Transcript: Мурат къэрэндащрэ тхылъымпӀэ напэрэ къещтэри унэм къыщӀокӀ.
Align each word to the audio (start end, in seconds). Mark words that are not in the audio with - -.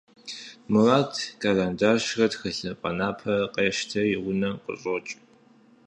Мурат 0.71 1.11
къэрэндащрэ 1.41 2.25
тхылъымпӀэ 2.31 2.89
напэрэ 2.97 3.45
къещтэри 3.53 4.15
унэм 4.27 4.55
къыщӀокӀ. 4.63 5.11